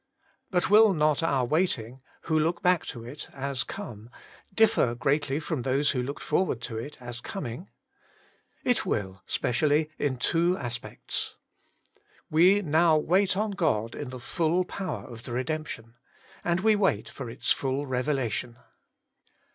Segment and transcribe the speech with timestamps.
[0.49, 4.09] But will not our waiting, who look back to it as come,
[4.51, 7.69] differ greatly from those who looked forward to it as coming?
[8.63, 11.35] It will, specially in two aspects.
[12.31, 15.93] We now wait on God in the full power of the redemption:
[16.43, 18.57] and we wait for its full revelation.